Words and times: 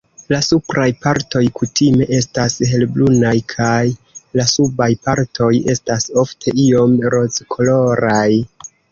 La 0.33 0.37
supraj 0.43 0.85
partoj 1.01 1.41
kutime 1.57 2.05
estas 2.19 2.55
helbrunaj, 2.69 3.33
kaj 3.53 3.83
la 4.39 4.45
subaj 4.53 4.87
partoj 5.09 5.51
estas 5.75 6.07
ofte 6.23 6.55
iom 6.65 6.97
rozkoloraj. 7.17 8.27